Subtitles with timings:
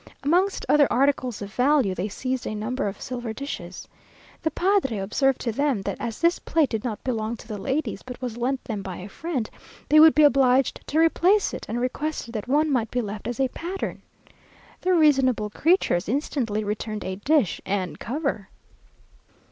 [0.23, 3.87] Amongst other articles of value, they seized a number of silver dishes.
[4.41, 8.01] The padre observed to them, that as this plate did not belong to the ladies,
[8.01, 9.47] but was lent them by a friend,
[9.89, 13.39] they would be obliged to replace it, and requested that one might be left as
[13.39, 14.01] a pattern.
[14.81, 18.49] The reasonable creatures instantly returned a dish and cover!